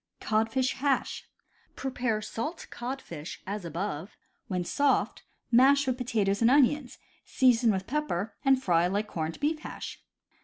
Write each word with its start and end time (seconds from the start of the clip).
Codfish 0.19 0.73
Hash.— 0.77 1.29
Prepare 1.75 2.23
salt 2.23 2.65
codfish 2.71 3.39
as 3.45 3.63
above. 3.65 4.17
When 4.47 4.63
soft, 4.63 5.21
mash 5.51 5.85
with 5.85 5.97
potatoes 5.99 6.41
and 6.41 6.49
onions, 6.49 6.97
season 7.23 7.69
with 7.69 7.85
pepper, 7.85 8.33
and 8.43 8.59
fry 8.59 8.87
like 8.87 9.05
corned 9.05 9.39
beef 9.39 9.59
hash. 9.59 10.01